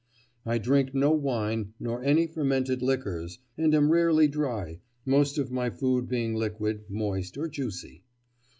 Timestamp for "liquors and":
2.81-3.71